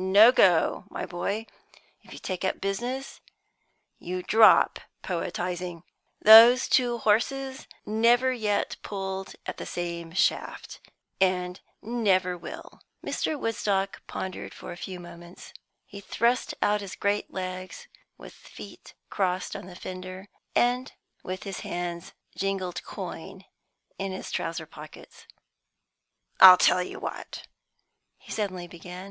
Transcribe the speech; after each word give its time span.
No 0.00 0.30
go, 0.30 0.84
my 0.90 1.04
boy. 1.06 1.44
If 2.04 2.12
you 2.12 2.20
take 2.20 2.44
up 2.44 2.60
business, 2.60 3.20
you 3.98 4.22
drop 4.22 4.78
poetising. 5.02 5.82
Those 6.22 6.68
two 6.68 6.98
horses 6.98 7.66
never 7.84 8.32
yet 8.32 8.76
pulled 8.82 9.34
at 9.44 9.56
the 9.56 9.66
same 9.66 10.12
shaft, 10.12 10.78
and 11.20 11.58
never 11.82 12.38
will." 12.38 12.80
Mr. 13.04 13.36
Woodstock 13.36 14.06
pondered 14.06 14.54
for 14.54 14.70
a 14.70 14.76
few 14.76 15.00
moments. 15.00 15.52
He 15.84 16.00
thrust 16.00 16.54
out 16.62 16.80
his 16.80 16.94
great 16.94 17.32
legs 17.34 17.88
with 18.16 18.34
feet 18.34 18.94
crossed 19.10 19.56
on 19.56 19.66
the 19.66 19.74
fender, 19.74 20.28
and 20.54 20.92
with 21.24 21.42
his 21.42 21.58
hands 21.66 22.12
jingled 22.36 22.84
coin 22.84 23.46
in 23.98 24.12
his 24.12 24.30
trouser 24.30 24.64
pockets. 24.64 25.26
"I 26.38 26.54
tell 26.54 26.84
you 26.84 27.00
what," 27.00 27.48
he 28.16 28.30
suddenly 28.30 28.68
began. 28.68 29.06